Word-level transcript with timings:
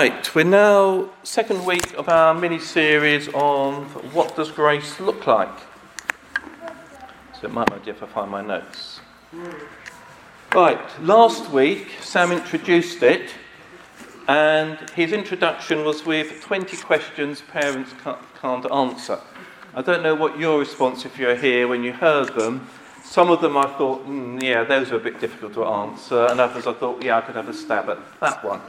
Right, 0.00 0.34
we're 0.34 0.44
now 0.44 1.10
second 1.24 1.66
week 1.66 1.92
of 1.92 2.08
our 2.08 2.32
mini 2.32 2.58
series 2.58 3.28
on 3.34 3.84
what 4.14 4.34
does 4.34 4.50
grace 4.50 4.98
look 4.98 5.26
like. 5.26 5.58
So 7.38 7.48
it 7.48 7.52
might 7.52 7.68
be 7.84 7.90
if 7.90 8.02
I 8.02 8.06
find 8.06 8.30
my 8.30 8.40
notes. 8.40 9.00
Right, 10.54 10.80
last 11.02 11.50
week 11.50 11.88
Sam 12.00 12.32
introduced 12.32 13.02
it, 13.02 13.34
and 14.26 14.78
his 14.96 15.12
introduction 15.12 15.84
was 15.84 16.06
with 16.06 16.40
20 16.40 16.78
questions 16.78 17.42
parents 17.42 17.92
can't 18.40 18.72
answer. 18.72 19.18
I 19.74 19.82
don't 19.82 20.02
know 20.02 20.14
what 20.14 20.38
your 20.38 20.60
response 20.60 21.04
if 21.04 21.18
you're 21.18 21.36
here 21.36 21.68
when 21.68 21.84
you 21.84 21.92
heard 21.92 22.34
them. 22.34 22.66
Some 23.04 23.30
of 23.30 23.42
them 23.42 23.54
I 23.58 23.66
thought, 23.76 24.08
mm, 24.08 24.42
yeah, 24.42 24.64
those 24.64 24.92
are 24.92 24.96
a 24.96 25.00
bit 25.00 25.20
difficult 25.20 25.52
to 25.54 25.66
answer, 25.66 26.24
and 26.24 26.40
others 26.40 26.66
I 26.66 26.72
thought, 26.72 27.04
yeah, 27.04 27.18
I 27.18 27.20
could 27.20 27.36
have 27.36 27.50
a 27.50 27.54
stab 27.54 27.90
at 27.90 27.98
that 28.20 28.42
one. 28.42 28.62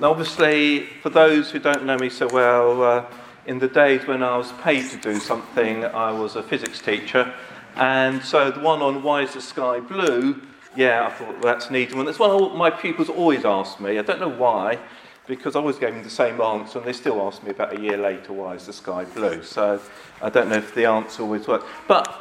Now, 0.00 0.10
obviously, 0.10 0.86
for 1.02 1.08
those 1.08 1.52
who 1.52 1.60
don't 1.60 1.84
know 1.84 1.96
me 1.96 2.10
so 2.10 2.26
well, 2.26 2.82
uh, 2.82 3.04
in 3.46 3.60
the 3.60 3.68
days 3.68 4.04
when 4.08 4.24
I 4.24 4.36
was 4.36 4.50
paid 4.54 4.90
to 4.90 4.96
do 4.96 5.20
something, 5.20 5.84
I 5.84 6.10
was 6.10 6.34
a 6.34 6.42
physics 6.42 6.80
teacher. 6.80 7.32
And 7.76 8.20
so 8.20 8.50
the 8.50 8.58
one 8.58 8.82
on 8.82 9.04
why 9.04 9.22
is 9.22 9.34
the 9.34 9.40
sky 9.40 9.78
blue, 9.78 10.42
yeah, 10.74 11.06
I 11.06 11.10
thought 11.10 11.34
well, 11.34 11.42
that's 11.42 11.70
neat. 11.70 11.92
And 11.92 12.08
that's 12.08 12.18
one 12.18 12.58
my 12.58 12.70
pupils 12.70 13.08
always 13.08 13.44
asked 13.44 13.78
me. 13.78 13.96
I 13.96 14.02
don't 14.02 14.18
know 14.18 14.28
why, 14.28 14.80
because 15.28 15.54
I 15.54 15.60
always 15.60 15.78
gave 15.78 15.94
them 15.94 16.02
the 16.02 16.10
same 16.10 16.40
answer, 16.40 16.78
and 16.78 16.88
they 16.88 16.92
still 16.92 17.22
ask 17.22 17.44
me 17.44 17.50
about 17.50 17.78
a 17.78 17.80
year 17.80 17.96
later, 17.96 18.32
why 18.32 18.54
is 18.54 18.66
the 18.66 18.72
sky 18.72 19.04
blue? 19.04 19.44
So 19.44 19.80
I 20.20 20.28
don't 20.28 20.48
know 20.48 20.56
if 20.56 20.74
the 20.74 20.86
answer 20.86 21.22
always 21.22 21.46
works. 21.46 21.66
But 21.86 22.12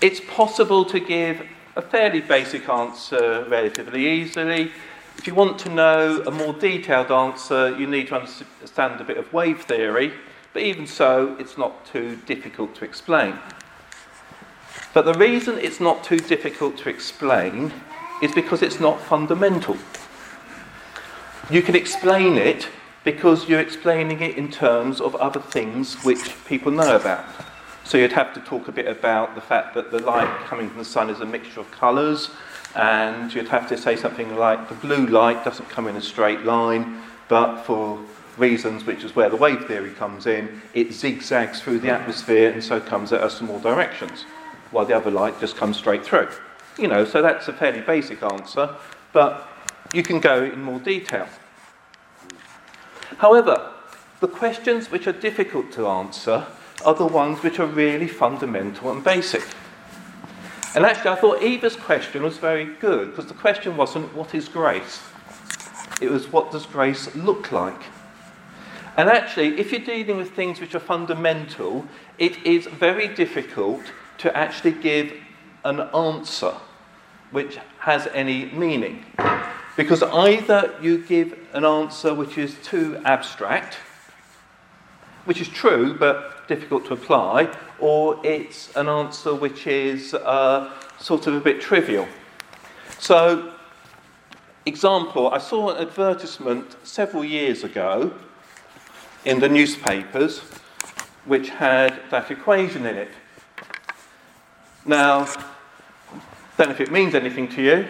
it's 0.00 0.20
possible 0.20 0.84
to 0.84 1.00
give 1.00 1.44
a 1.74 1.82
fairly 1.82 2.20
basic 2.20 2.68
answer 2.68 3.46
relatively 3.48 4.06
easily. 4.06 4.70
If 5.18 5.26
you 5.26 5.34
want 5.34 5.58
to 5.60 5.68
know 5.68 6.22
a 6.26 6.30
more 6.30 6.52
detailed 6.52 7.12
answer, 7.12 7.76
you 7.78 7.86
need 7.86 8.08
to 8.08 8.16
understand 8.16 9.00
a 9.00 9.04
bit 9.04 9.18
of 9.18 9.32
wave 9.32 9.62
theory, 9.62 10.12
but 10.52 10.62
even 10.62 10.86
so, 10.86 11.36
it's 11.38 11.56
not 11.56 11.86
too 11.86 12.16
difficult 12.26 12.74
to 12.76 12.84
explain. 12.84 13.38
But 14.92 15.04
the 15.04 15.14
reason 15.14 15.58
it's 15.58 15.80
not 15.80 16.04
too 16.04 16.18
difficult 16.18 16.76
to 16.78 16.90
explain 16.90 17.72
is 18.20 18.32
because 18.32 18.62
it's 18.62 18.80
not 18.80 19.00
fundamental. 19.00 19.76
You 21.50 21.62
can 21.62 21.74
explain 21.74 22.36
it 22.36 22.68
because 23.04 23.48
you're 23.48 23.60
explaining 23.60 24.20
it 24.20 24.36
in 24.36 24.50
terms 24.50 25.00
of 25.00 25.14
other 25.16 25.40
things 25.40 25.94
which 26.04 26.32
people 26.46 26.70
know 26.70 26.96
about. 26.96 27.24
So 27.84 27.98
you'd 27.98 28.12
have 28.12 28.32
to 28.34 28.40
talk 28.40 28.68
a 28.68 28.72
bit 28.72 28.86
about 28.86 29.34
the 29.34 29.40
fact 29.40 29.74
that 29.74 29.90
the 29.90 29.98
light 29.98 30.30
coming 30.46 30.68
from 30.68 30.78
the 30.78 30.84
sun 30.84 31.10
is 31.10 31.20
a 31.20 31.26
mixture 31.26 31.60
of 31.60 31.70
colours, 31.72 32.30
and 32.74 33.32
you'd 33.34 33.48
have 33.48 33.68
to 33.68 33.76
say 33.76 33.96
something 33.96 34.36
like 34.36 34.68
the 34.68 34.74
blue 34.74 35.06
light 35.06 35.44
doesn't 35.44 35.68
come 35.68 35.86
in 35.88 35.96
a 35.96 36.00
straight 36.00 36.42
line, 36.44 37.02
but 37.28 37.62
for 37.62 37.98
reasons 38.38 38.84
which 38.84 39.04
is 39.04 39.14
where 39.14 39.28
the 39.28 39.36
wave 39.36 39.66
theory 39.66 39.90
comes 39.90 40.26
in, 40.26 40.62
it 40.74 40.92
zigzags 40.92 41.60
through 41.60 41.78
the 41.78 41.90
atmosphere 41.90 42.50
and 42.50 42.64
so 42.64 42.80
comes 42.80 43.12
at 43.12 43.20
us 43.20 43.38
from 43.38 43.50
all 43.50 43.60
directions, 43.60 44.24
while 44.70 44.84
the 44.84 44.96
other 44.96 45.10
light 45.10 45.38
just 45.38 45.56
comes 45.56 45.76
straight 45.76 46.04
through. 46.04 46.28
You 46.78 46.88
know, 46.88 47.04
so 47.04 47.20
that's 47.20 47.48
a 47.48 47.52
fairly 47.52 47.82
basic 47.82 48.22
answer, 48.22 48.74
but 49.12 49.48
you 49.92 50.02
can 50.02 50.20
go 50.20 50.44
in 50.44 50.62
more 50.62 50.78
detail. 50.78 51.28
However, 53.18 53.70
the 54.20 54.28
questions 54.28 54.90
which 54.90 55.06
are 55.06 55.12
difficult 55.12 55.70
to 55.72 55.86
answer 55.86 56.46
are 56.84 56.94
the 56.94 57.06
ones 57.06 57.42
which 57.42 57.58
are 57.58 57.66
really 57.66 58.08
fundamental 58.08 58.90
and 58.90 59.04
basic. 59.04 59.44
And 60.74 60.86
actually, 60.86 61.10
I 61.10 61.16
thought 61.16 61.42
Eva's 61.42 61.76
question 61.76 62.22
was 62.22 62.38
very 62.38 62.64
good 62.64 63.10
because 63.10 63.26
the 63.26 63.34
question 63.34 63.76
wasn't, 63.76 64.14
What 64.14 64.34
is 64.34 64.48
grace? 64.48 65.02
It 66.00 66.10
was, 66.10 66.32
What 66.32 66.50
does 66.50 66.64
grace 66.64 67.14
look 67.14 67.52
like? 67.52 67.82
And 68.96 69.08
actually, 69.08 69.58
if 69.58 69.70
you're 69.70 69.80
dealing 69.80 70.16
with 70.16 70.32
things 70.32 70.60
which 70.60 70.74
are 70.74 70.80
fundamental, 70.80 71.86
it 72.18 72.44
is 72.46 72.66
very 72.66 73.08
difficult 73.08 73.80
to 74.18 74.34
actually 74.36 74.72
give 74.72 75.12
an 75.64 75.80
answer 75.94 76.54
which 77.30 77.58
has 77.78 78.06
any 78.08 78.46
meaning. 78.46 79.04
Because 79.76 80.02
either 80.02 80.74
you 80.82 80.98
give 80.98 81.38
an 81.54 81.64
answer 81.64 82.14
which 82.14 82.36
is 82.36 82.56
too 82.62 83.00
abstract, 83.04 83.76
which 85.24 85.40
is 85.40 85.48
true 85.48 85.96
but 85.98 86.46
difficult 86.48 86.84
to 86.86 86.94
apply, 86.94 87.54
or 87.82 88.24
it's 88.24 88.74
an 88.76 88.88
answer 88.88 89.34
which 89.34 89.66
is 89.66 90.14
uh, 90.14 90.70
sort 91.00 91.26
of 91.26 91.34
a 91.34 91.40
bit 91.40 91.60
trivial. 91.60 92.06
So, 93.00 93.52
example, 94.64 95.28
I 95.30 95.38
saw 95.38 95.70
an 95.70 95.88
advertisement 95.88 96.76
several 96.84 97.24
years 97.24 97.64
ago 97.64 98.12
in 99.24 99.40
the 99.40 99.48
newspapers 99.48 100.38
which 101.24 101.50
had 101.50 102.00
that 102.10 102.30
equation 102.30 102.86
in 102.86 102.96
it. 102.96 103.10
Now, 104.86 105.26
don't 106.56 106.68
know 106.68 106.74
if 106.74 106.80
it 106.80 106.92
means 106.92 107.16
anything 107.16 107.48
to 107.48 107.62
you. 107.62 107.86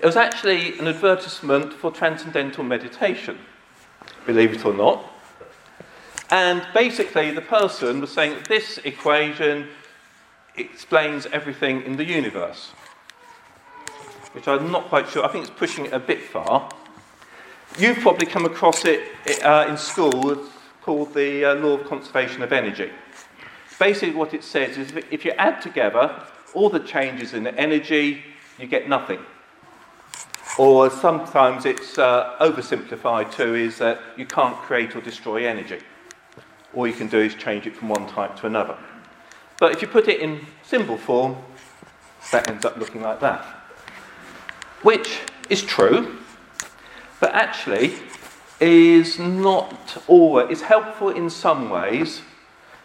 It 0.00 0.06
was 0.06 0.16
actually 0.16 0.78
an 0.78 0.86
advertisement 0.86 1.72
for 1.72 1.90
transcendental 1.90 2.62
meditation, 2.62 3.38
believe 4.24 4.52
it 4.52 4.64
or 4.64 4.74
not. 4.74 5.13
And 6.34 6.66
basically, 6.74 7.30
the 7.30 7.40
person 7.40 8.00
was 8.00 8.10
saying 8.10 8.34
that 8.34 8.48
this 8.48 8.78
equation 8.78 9.68
explains 10.56 11.26
everything 11.26 11.82
in 11.82 11.96
the 11.96 12.02
universe, 12.02 12.72
which 14.32 14.48
I'm 14.48 14.72
not 14.72 14.88
quite 14.88 15.08
sure. 15.08 15.24
I 15.24 15.28
think 15.28 15.44
it's 15.44 15.56
pushing 15.56 15.86
it 15.86 15.92
a 15.92 16.00
bit 16.00 16.20
far. 16.20 16.68
You've 17.78 17.98
probably 17.98 18.26
come 18.26 18.46
across 18.46 18.84
it 18.84 19.02
uh, 19.44 19.66
in 19.68 19.76
school 19.76 20.44
called 20.82 21.14
the 21.14 21.44
uh, 21.44 21.54
law 21.54 21.74
of 21.78 21.86
conservation 21.86 22.42
of 22.42 22.52
energy. 22.52 22.90
Basically, 23.78 24.16
what 24.16 24.34
it 24.34 24.42
says 24.42 24.76
is 24.76 24.92
if 25.12 25.24
you 25.24 25.30
add 25.38 25.62
together 25.62 26.20
all 26.52 26.68
the 26.68 26.80
changes 26.80 27.32
in 27.32 27.44
the 27.44 27.54
energy, 27.56 28.24
you 28.58 28.66
get 28.66 28.88
nothing. 28.88 29.20
Or 30.58 30.90
sometimes 30.90 31.64
it's 31.64 31.96
uh, 31.96 32.36
oversimplified 32.40 33.32
too, 33.32 33.54
is 33.54 33.78
that 33.78 34.00
you 34.16 34.26
can't 34.26 34.56
create 34.56 34.96
or 34.96 35.00
destroy 35.00 35.46
energy 35.46 35.78
all 36.74 36.86
you 36.86 36.92
can 36.92 37.08
do 37.08 37.18
is 37.18 37.34
change 37.34 37.66
it 37.66 37.76
from 37.76 37.88
one 37.88 38.06
type 38.08 38.36
to 38.36 38.46
another. 38.46 38.76
But 39.58 39.72
if 39.72 39.82
you 39.82 39.88
put 39.88 40.08
it 40.08 40.20
in 40.20 40.46
symbol 40.62 40.96
form, 40.96 41.36
that 42.32 42.48
ends 42.48 42.64
up 42.64 42.76
looking 42.76 43.02
like 43.02 43.20
that. 43.20 43.44
Which 44.82 45.20
is 45.48 45.62
true, 45.62 46.18
but 47.20 47.32
actually 47.34 47.94
is 48.60 49.18
not 49.18 50.02
always, 50.06 50.62
helpful 50.62 51.10
in 51.10 51.28
some 51.28 51.70
ways, 51.70 52.22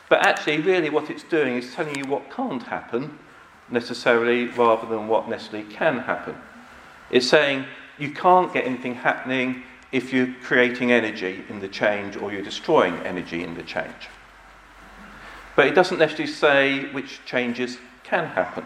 but 0.09 0.25
actually, 0.25 0.59
really, 0.61 0.89
what 0.89 1.09
it's 1.09 1.23
doing 1.23 1.57
is 1.57 1.73
telling 1.73 1.95
you 1.95 2.05
what 2.05 2.31
can't 2.31 2.63
happen 2.63 3.19
necessarily 3.69 4.47
rather 4.47 4.87
than 4.87 5.07
what 5.07 5.29
necessarily 5.29 5.71
can 5.71 5.99
happen. 5.99 6.35
It's 7.11 7.27
saying 7.27 7.65
you 7.99 8.11
can't 8.11 8.51
get 8.51 8.65
anything 8.65 8.95
happening 8.95 9.63
if 9.91 10.13
you're 10.13 10.33
creating 10.43 10.91
energy 10.91 11.43
in 11.49 11.59
the 11.59 11.67
change 11.67 12.15
or 12.15 12.31
you're 12.31 12.43
destroying 12.43 12.95
energy 12.97 13.43
in 13.43 13.55
the 13.55 13.63
change. 13.63 14.09
But 15.55 15.67
it 15.67 15.75
doesn't 15.75 15.99
necessarily 15.99 16.31
say 16.31 16.91
which 16.91 17.21
changes 17.25 17.77
can 18.03 18.25
happen. 18.25 18.65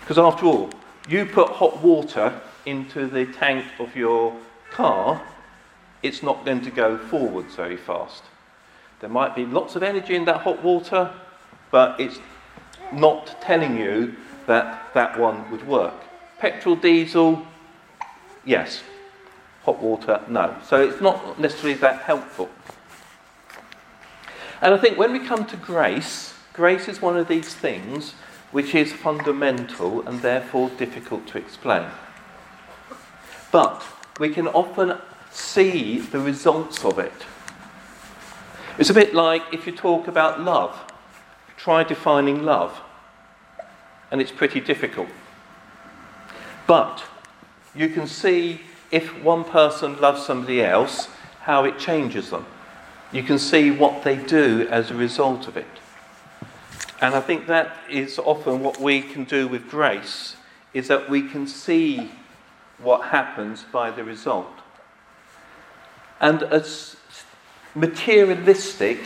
Because 0.00 0.18
after 0.18 0.46
all, 0.46 0.70
you 1.08 1.26
put 1.26 1.48
hot 1.48 1.82
water 1.82 2.40
into 2.66 3.06
the 3.06 3.26
tank 3.26 3.64
of 3.78 3.96
your 3.96 4.36
car, 4.70 5.22
it's 6.02 6.22
not 6.22 6.44
going 6.44 6.60
to 6.62 6.70
go 6.70 6.98
forwards 6.98 7.54
very 7.54 7.76
fast. 7.76 8.22
There 9.00 9.10
might 9.10 9.34
be 9.34 9.46
lots 9.46 9.76
of 9.76 9.82
energy 9.82 10.14
in 10.14 10.24
that 10.26 10.42
hot 10.42 10.62
water, 10.62 11.12
but 11.70 11.98
it's 11.98 12.18
not 12.92 13.40
telling 13.40 13.76
you 13.76 14.14
that 14.46 14.92
that 14.94 15.18
one 15.18 15.50
would 15.50 15.66
work. 15.66 15.94
Petrol, 16.38 16.76
diesel, 16.76 17.46
yes, 18.44 18.82
hot 19.68 19.82
water, 19.82 20.22
no. 20.28 20.56
So 20.64 20.80
it's 20.80 21.02
not 21.02 21.38
necessarily 21.38 21.78
that 21.80 22.00
helpful. 22.00 22.48
And 24.62 24.72
I 24.72 24.78
think 24.78 24.96
when 24.96 25.12
we 25.12 25.26
come 25.26 25.44
to 25.44 25.56
grace, 25.58 26.32
grace 26.54 26.88
is 26.88 27.02
one 27.02 27.18
of 27.18 27.28
these 27.28 27.54
things 27.54 28.14
which 28.50 28.74
is 28.74 28.94
fundamental 28.94 30.08
and 30.08 30.22
therefore 30.22 30.70
difficult 30.78 31.26
to 31.26 31.38
explain. 31.38 31.86
But 33.52 33.84
we 34.18 34.30
can 34.30 34.48
often 34.48 34.96
see 35.30 35.98
the 35.98 36.18
results 36.18 36.82
of 36.82 36.98
it. 36.98 37.26
It's 38.78 38.88
a 38.88 38.94
bit 38.94 39.12
like 39.12 39.42
if 39.52 39.66
you 39.66 39.72
talk 39.72 40.08
about 40.08 40.40
love, 40.40 40.74
try 41.58 41.84
defining 41.84 42.42
love, 42.42 42.80
and 44.10 44.22
it's 44.22 44.32
pretty 44.32 44.60
difficult. 44.60 45.08
But 46.66 47.04
you 47.74 47.90
can 47.90 48.06
see 48.06 48.62
if 48.90 49.22
one 49.22 49.44
person 49.44 50.00
loves 50.00 50.24
somebody 50.24 50.62
else, 50.62 51.08
how 51.42 51.64
it 51.64 51.78
changes 51.78 52.30
them. 52.30 52.46
You 53.12 53.22
can 53.22 53.38
see 53.38 53.70
what 53.70 54.02
they 54.02 54.16
do 54.16 54.66
as 54.70 54.90
a 54.90 54.94
result 54.94 55.48
of 55.48 55.56
it. 55.56 55.66
And 57.00 57.14
I 57.14 57.20
think 57.20 57.46
that 57.46 57.76
is 57.88 58.18
often 58.18 58.60
what 58.60 58.80
we 58.80 59.00
can 59.00 59.24
do 59.24 59.46
with 59.48 59.70
grace, 59.70 60.36
is 60.74 60.88
that 60.88 61.08
we 61.08 61.22
can 61.22 61.46
see 61.46 62.10
what 62.78 63.08
happens 63.08 63.64
by 63.72 63.90
the 63.90 64.04
result. 64.04 64.52
And 66.20 66.42
as 66.42 66.96
materialistic, 67.74 68.98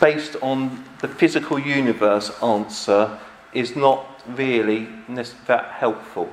based 0.00 0.36
on 0.42 0.84
the 1.00 1.08
physical 1.08 1.58
universe 1.58 2.30
answer, 2.42 3.18
is 3.52 3.76
not 3.76 4.06
really 4.26 4.88
that 5.46 5.72
helpful. 5.72 6.28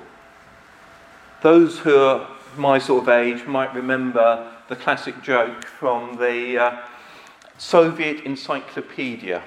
Those 1.41 1.79
who 1.79 1.95
are 1.97 2.27
my 2.57 2.79
sort 2.79 3.03
of 3.03 3.09
age 3.09 3.45
might 3.45 3.73
remember 3.73 4.51
the 4.67 4.75
classic 4.75 5.21
joke 5.21 5.63
from 5.63 6.17
the 6.17 6.57
uh, 6.57 6.77
Soviet 7.57 8.25
encyclopedia 8.25 9.41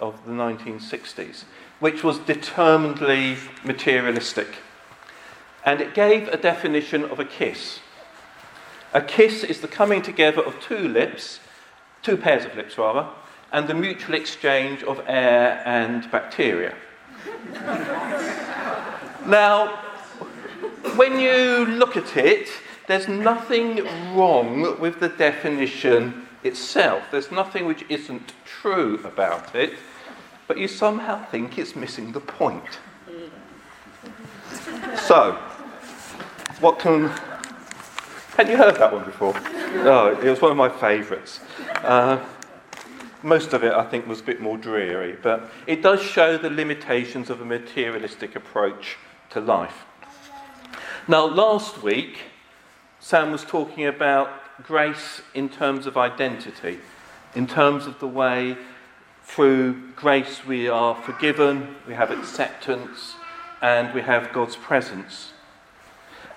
of 0.00 0.24
the 0.24 0.30
1960s, 0.30 1.42
which 1.80 2.04
was 2.04 2.18
determinedly 2.20 3.36
materialistic. 3.64 4.46
And 5.64 5.80
it 5.80 5.92
gave 5.92 6.28
a 6.28 6.36
definition 6.36 7.04
of 7.04 7.18
a 7.18 7.24
kiss. 7.24 7.80
A 8.94 9.00
kiss 9.00 9.42
is 9.42 9.60
the 9.60 9.66
coming 9.66 10.02
together 10.02 10.40
of 10.40 10.60
two 10.60 10.86
lips, 10.88 11.40
two 12.02 12.16
pairs 12.16 12.44
of 12.44 12.54
lips 12.54 12.78
rather, 12.78 13.08
and 13.50 13.66
the 13.66 13.74
mutual 13.74 14.14
exchange 14.14 14.84
of 14.84 15.02
air 15.08 15.62
and 15.64 16.08
bacteria. 16.12 16.76
now, 19.26 19.87
when 20.96 21.18
you 21.18 21.66
look 21.66 21.96
at 21.96 22.16
it, 22.16 22.48
there's 22.86 23.08
nothing 23.08 23.84
wrong 24.14 24.80
with 24.80 25.00
the 25.00 25.08
definition 25.08 26.26
itself. 26.42 27.02
There's 27.10 27.30
nothing 27.30 27.66
which 27.66 27.84
isn't 27.88 28.32
true 28.44 29.00
about 29.04 29.54
it, 29.54 29.74
but 30.46 30.58
you 30.58 30.68
somehow 30.68 31.24
think 31.26 31.58
it's 31.58 31.76
missing 31.76 32.12
the 32.12 32.20
point. 32.20 32.78
So, 34.96 35.32
what 36.60 36.78
can. 36.78 37.08
Had 38.36 38.48
you 38.48 38.56
heard 38.56 38.76
that 38.76 38.92
one 38.92 39.04
before? 39.04 39.34
Oh, 39.84 40.18
it 40.22 40.28
was 40.28 40.40
one 40.40 40.52
of 40.52 40.56
my 40.56 40.68
favourites. 40.68 41.40
Uh, 41.82 42.24
most 43.22 43.52
of 43.52 43.64
it, 43.64 43.72
I 43.72 43.84
think, 43.84 44.06
was 44.06 44.20
a 44.20 44.22
bit 44.22 44.40
more 44.40 44.56
dreary, 44.56 45.16
but 45.22 45.50
it 45.66 45.82
does 45.82 46.00
show 46.00 46.38
the 46.38 46.50
limitations 46.50 47.30
of 47.30 47.40
a 47.40 47.44
materialistic 47.44 48.36
approach 48.36 48.96
to 49.30 49.40
life. 49.40 49.84
Now, 51.10 51.24
last 51.24 51.82
week, 51.82 52.18
Sam 53.00 53.32
was 53.32 53.42
talking 53.42 53.86
about 53.86 54.28
grace 54.62 55.22
in 55.32 55.48
terms 55.48 55.86
of 55.86 55.96
identity, 55.96 56.80
in 57.34 57.46
terms 57.46 57.86
of 57.86 57.98
the 57.98 58.06
way 58.06 58.58
through 59.22 59.92
grace 59.96 60.44
we 60.44 60.68
are 60.68 60.94
forgiven, 60.94 61.76
we 61.86 61.94
have 61.94 62.10
acceptance, 62.10 63.14
and 63.62 63.94
we 63.94 64.02
have 64.02 64.34
God's 64.34 64.56
presence. 64.56 65.32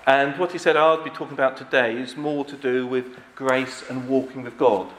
And 0.06 0.38
what 0.38 0.52
he 0.52 0.58
said 0.58 0.78
I'll 0.78 1.04
be 1.04 1.10
talking 1.10 1.34
about 1.34 1.58
today 1.58 1.94
is 1.98 2.16
more 2.16 2.42
to 2.46 2.56
do 2.56 2.86
with 2.86 3.14
grace 3.34 3.84
and 3.90 4.08
walking 4.08 4.42
with 4.42 4.56
God. 4.56 4.90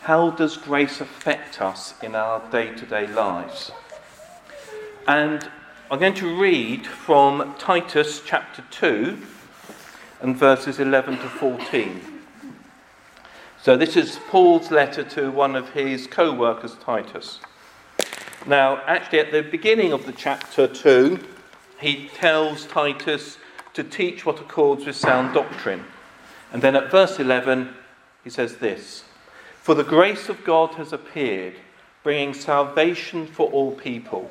How 0.00 0.30
does 0.30 0.56
grace 0.56 0.98
affect 1.02 1.60
us 1.60 1.92
in 2.02 2.14
our 2.14 2.40
day 2.50 2.74
to 2.74 2.86
day 2.86 3.06
lives? 3.06 3.70
And 5.06 5.46
I'm 5.92 5.98
going 5.98 6.14
to 6.14 6.40
read 6.40 6.86
from 6.86 7.56
Titus 7.58 8.22
chapter 8.24 8.62
2 8.70 9.18
and 10.20 10.36
verses 10.36 10.78
11 10.78 11.18
to 11.18 11.28
14. 11.28 12.00
So, 13.60 13.76
this 13.76 13.96
is 13.96 14.20
Paul's 14.28 14.70
letter 14.70 15.02
to 15.02 15.32
one 15.32 15.56
of 15.56 15.70
his 15.70 16.06
co 16.06 16.32
workers, 16.32 16.76
Titus. 16.76 17.40
Now, 18.46 18.76
actually, 18.86 19.18
at 19.18 19.32
the 19.32 19.42
beginning 19.42 19.92
of 19.92 20.06
the 20.06 20.12
chapter 20.12 20.68
2, 20.68 21.18
he 21.80 22.08
tells 22.14 22.66
Titus 22.66 23.38
to 23.74 23.82
teach 23.82 24.24
what 24.24 24.38
accords 24.38 24.86
with 24.86 24.94
sound 24.94 25.34
doctrine. 25.34 25.82
And 26.52 26.62
then 26.62 26.76
at 26.76 26.92
verse 26.92 27.18
11, 27.18 27.68
he 28.22 28.30
says 28.30 28.58
this 28.58 29.02
For 29.60 29.74
the 29.74 29.82
grace 29.82 30.28
of 30.28 30.44
God 30.44 30.74
has 30.74 30.92
appeared, 30.92 31.54
bringing 32.04 32.32
salvation 32.32 33.26
for 33.26 33.50
all 33.50 33.72
people, 33.72 34.30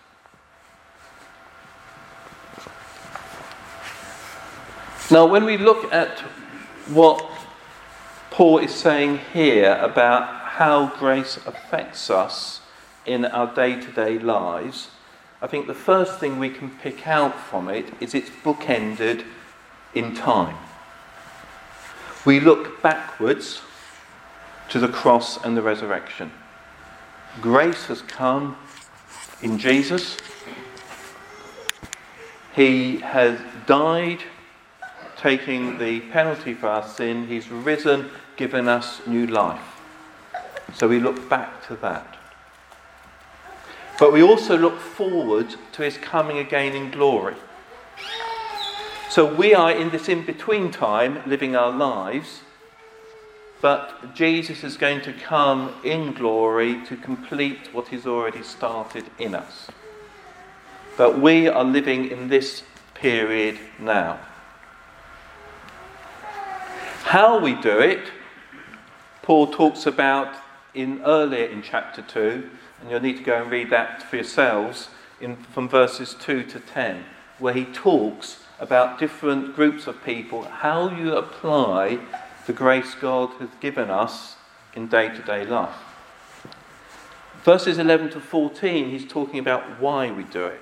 Now, 5.11 5.25
when 5.25 5.43
we 5.43 5.57
look 5.57 5.91
at 5.93 6.19
what 6.87 7.29
Paul 8.29 8.59
is 8.59 8.73
saying 8.73 9.19
here 9.33 9.77
about 9.81 10.23
how 10.51 10.87
grace 10.97 11.37
affects 11.45 12.09
us, 12.09 12.61
in 13.05 13.25
our 13.25 13.53
day 13.53 13.79
to 13.79 13.91
day 13.91 14.19
lives, 14.19 14.89
I 15.41 15.47
think 15.47 15.67
the 15.67 15.73
first 15.73 16.19
thing 16.19 16.37
we 16.37 16.49
can 16.49 16.69
pick 16.69 17.07
out 17.07 17.39
from 17.39 17.67
it 17.67 17.91
is 17.99 18.13
it's 18.13 18.29
bookended 18.29 19.25
in 19.93 20.13
time. 20.13 20.55
We 22.25 22.39
look 22.39 22.81
backwards 22.81 23.61
to 24.69 24.79
the 24.79 24.87
cross 24.87 25.43
and 25.43 25.57
the 25.57 25.61
resurrection. 25.61 26.31
Grace 27.41 27.87
has 27.87 28.01
come 28.03 28.55
in 29.41 29.57
Jesus. 29.57 30.17
He 32.55 32.97
has 32.97 33.39
died, 33.65 34.19
taking 35.21 35.77
the 35.77 35.99
penalty 36.11 36.53
for 36.53 36.67
our 36.67 36.87
sin. 36.87 37.27
He's 37.27 37.49
risen, 37.49 38.09
given 38.37 38.67
us 38.67 39.05
new 39.05 39.27
life. 39.27 39.79
So 40.73 40.87
we 40.87 40.99
look 40.99 41.29
back 41.29 41.65
to 41.67 41.75
that. 41.77 42.17
But 43.99 44.11
we 44.11 44.23
also 44.23 44.57
look 44.57 44.79
forward 44.79 45.55
to 45.73 45.83
his 45.83 45.97
coming 45.97 46.39
again 46.39 46.73
in 46.73 46.89
glory. 46.89 47.35
So 49.11 49.31
we 49.31 49.53
are 49.53 49.71
in 49.71 49.91
this 49.91 50.09
in 50.09 50.25
between 50.25 50.71
time 50.71 51.21
living 51.27 51.55
our 51.55 51.71
lives, 51.71 52.41
but 53.61 54.15
Jesus 54.15 54.63
is 54.63 54.75
going 54.75 55.01
to 55.01 55.13
come 55.13 55.75
in 55.83 56.13
glory 56.13 56.83
to 56.85 56.95
complete 56.97 57.69
what 57.73 57.89
he's 57.89 58.07
already 58.07 58.41
started 58.41 59.05
in 59.19 59.35
us. 59.35 59.67
But 60.97 61.19
we 61.19 61.47
are 61.47 61.63
living 61.63 62.09
in 62.09 62.29
this 62.29 62.63
period 62.95 63.59
now. 63.77 64.19
How 67.11 67.37
we 67.39 67.55
do 67.55 67.77
it, 67.77 68.09
Paul 69.21 69.47
talks 69.47 69.85
about 69.85 70.33
in 70.73 71.01
earlier 71.03 71.43
in 71.43 71.61
chapter 71.61 72.01
2 72.01 72.49
and 72.79 72.89
you'll 72.89 73.01
need 73.01 73.17
to 73.17 73.23
go 73.23 73.41
and 73.41 73.51
read 73.51 73.69
that 73.69 74.01
for 74.01 74.15
yourselves 74.15 74.87
in, 75.19 75.35
from 75.35 75.67
verses 75.67 76.15
2 76.21 76.43
to 76.43 76.61
10, 76.61 77.03
where 77.37 77.53
he 77.53 77.65
talks 77.65 78.45
about 78.61 78.97
different 78.97 79.57
groups 79.57 79.87
of 79.87 80.01
people, 80.05 80.43
how 80.43 80.89
you 80.89 81.13
apply 81.17 81.99
the 82.47 82.53
grace 82.53 82.95
God 82.95 83.31
has 83.41 83.49
given 83.59 83.89
us 83.89 84.37
in 84.73 84.87
day 84.87 85.09
to 85.09 85.21
day 85.21 85.45
life. 85.45 85.75
Verses 87.43 87.77
11 87.77 88.11
to 88.11 88.21
14, 88.21 88.89
he's 88.89 89.05
talking 89.05 89.37
about 89.37 89.81
why 89.81 90.09
we 90.09 90.23
do 90.23 90.45
it. 90.45 90.61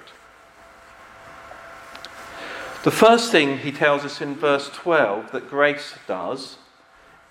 The 2.84 2.92
first 2.92 3.30
thing 3.30 3.58
he 3.58 3.74
tells 3.74 4.06
us 4.06 4.22
in 4.22 4.36
verse 4.36 4.70
12 4.70 5.34
that 5.34 5.50
grace 5.50 5.96
does 6.08 6.56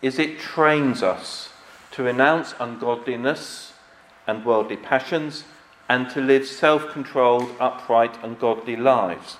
is 0.02 0.18
it 0.18 0.38
trains 0.38 1.02
us 1.02 1.48
to 1.92 2.02
renounce 2.02 2.54
ungodliness 2.60 3.72
and 4.26 4.44
worldly 4.44 4.76
passions, 4.76 5.44
and 5.88 6.10
to 6.10 6.20
live 6.20 6.46
self 6.46 6.90
controlled, 6.92 7.50
upright, 7.58 8.22
and 8.22 8.38
godly 8.38 8.76
lives. 8.76 9.38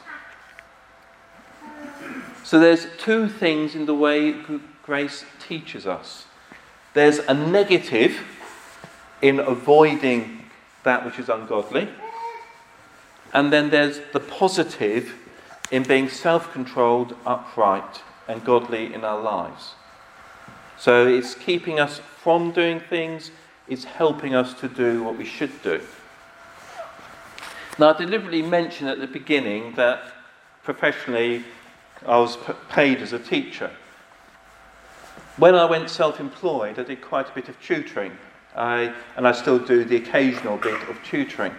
So 2.42 2.58
there's 2.58 2.86
two 2.96 3.28
things 3.28 3.74
in 3.74 3.84
the 3.84 3.94
way 3.94 4.34
grace 4.82 5.26
teaches 5.46 5.86
us. 5.86 6.24
There's 6.94 7.18
a 7.18 7.34
negative 7.34 8.18
in 9.20 9.38
avoiding 9.38 10.46
that 10.84 11.04
which 11.04 11.18
is 11.18 11.28
ungodly, 11.28 11.90
and 13.34 13.52
then 13.52 13.68
there's 13.68 14.00
the 14.14 14.20
positive 14.20 15.12
in 15.70 15.82
being 15.82 16.08
self 16.08 16.52
controlled, 16.52 17.14
upright, 17.26 18.02
and 18.26 18.44
godly 18.44 18.92
in 18.92 19.04
our 19.04 19.20
lives. 19.20 19.74
So 20.78 21.06
it's 21.06 21.34
keeping 21.34 21.80
us 21.80 22.00
from 22.22 22.52
doing 22.52 22.80
things 22.80 23.30
it's 23.68 23.84
helping 23.84 24.34
us 24.34 24.54
to 24.54 24.68
do 24.68 25.02
what 25.02 25.16
we 25.16 25.24
should 25.24 25.62
do. 25.62 25.80
Now, 27.78 27.94
I 27.94 27.98
deliberately 27.98 28.42
mentioned 28.42 28.88
at 28.88 28.98
the 28.98 29.06
beginning 29.06 29.74
that 29.74 30.14
professionally 30.64 31.44
I 32.06 32.18
was 32.18 32.38
paid 32.70 33.02
as 33.02 33.12
a 33.12 33.18
teacher. 33.18 33.70
When 35.36 35.54
I 35.54 35.64
went 35.66 35.90
self 35.90 36.18
employed, 36.18 36.78
I 36.78 36.82
did 36.82 37.02
quite 37.02 37.28
a 37.28 37.32
bit 37.32 37.48
of 37.48 37.60
tutoring 37.62 38.16
I, 38.56 38.92
and 39.16 39.28
I 39.28 39.32
still 39.32 39.58
do 39.58 39.84
the 39.84 39.96
occasional 39.96 40.56
bit 40.56 40.88
of 40.88 40.98
tutoring. 41.04 41.54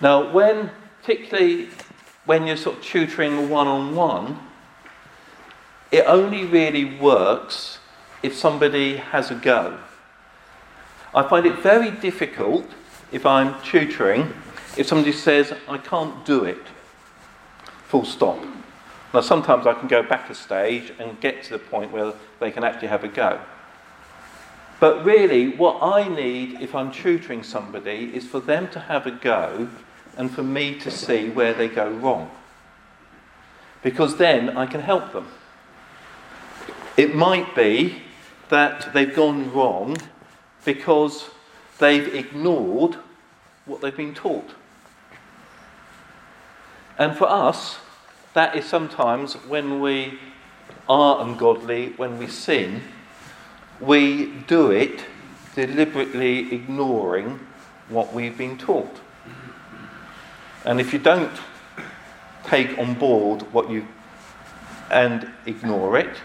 Now, 0.00 0.32
when, 0.32 0.70
particularly 1.00 1.68
when 2.30 2.46
you're 2.46 2.56
sort 2.56 2.76
of 2.76 2.84
tutoring 2.84 3.50
one 3.50 3.66
on 3.66 3.92
one, 3.92 4.38
it 5.90 6.04
only 6.06 6.44
really 6.44 6.84
works 6.84 7.80
if 8.22 8.36
somebody 8.36 8.98
has 8.98 9.32
a 9.32 9.34
go. 9.34 9.76
I 11.12 11.28
find 11.28 11.44
it 11.44 11.58
very 11.58 11.90
difficult 11.90 12.66
if 13.10 13.26
I'm 13.26 13.60
tutoring 13.62 14.32
if 14.76 14.86
somebody 14.86 15.10
says, 15.10 15.52
I 15.66 15.78
can't 15.78 16.24
do 16.24 16.44
it, 16.44 16.64
full 17.88 18.04
stop. 18.04 18.38
Now, 19.12 19.22
sometimes 19.22 19.66
I 19.66 19.72
can 19.72 19.88
go 19.88 20.04
back 20.04 20.30
a 20.30 20.34
stage 20.36 20.92
and 21.00 21.20
get 21.20 21.42
to 21.42 21.50
the 21.54 21.58
point 21.58 21.90
where 21.90 22.12
they 22.38 22.52
can 22.52 22.62
actually 22.62 22.90
have 22.94 23.02
a 23.02 23.08
go. 23.08 23.40
But 24.78 25.04
really, 25.04 25.56
what 25.56 25.82
I 25.82 26.06
need 26.06 26.62
if 26.62 26.76
I'm 26.76 26.92
tutoring 26.92 27.42
somebody 27.42 28.14
is 28.14 28.24
for 28.24 28.38
them 28.38 28.68
to 28.68 28.78
have 28.78 29.08
a 29.08 29.10
go 29.10 29.68
and 30.20 30.30
for 30.30 30.42
me 30.42 30.74
to 30.74 30.90
see 30.90 31.30
where 31.30 31.54
they 31.54 31.66
go 31.66 31.88
wrong. 31.88 32.30
Because 33.82 34.18
then 34.18 34.54
I 34.54 34.66
can 34.66 34.82
help 34.82 35.14
them. 35.14 35.26
It 36.98 37.14
might 37.14 37.56
be 37.56 38.02
that 38.50 38.92
they've 38.92 39.16
gone 39.16 39.50
wrong 39.50 39.96
because 40.62 41.30
they've 41.78 42.14
ignored 42.14 42.96
what 43.64 43.80
they've 43.80 43.96
been 43.96 44.12
taught. 44.12 44.50
And 46.98 47.16
for 47.16 47.26
us, 47.26 47.78
that 48.34 48.54
is 48.54 48.66
sometimes 48.66 49.32
when 49.48 49.80
we 49.80 50.18
are 50.86 51.22
ungodly, 51.22 51.94
when 51.96 52.18
we 52.18 52.26
sin, 52.26 52.82
we 53.80 54.26
do 54.46 54.70
it 54.70 55.02
deliberately 55.54 56.52
ignoring 56.52 57.40
what 57.88 58.12
we've 58.12 58.36
been 58.36 58.58
taught. 58.58 59.00
And 60.64 60.80
if 60.80 60.92
you 60.92 60.98
don't 60.98 61.32
take 62.44 62.78
on 62.78 62.94
board 62.94 63.42
what 63.52 63.70
you 63.70 63.86
and 64.90 65.30
ignore 65.46 65.96
it, 65.98 66.16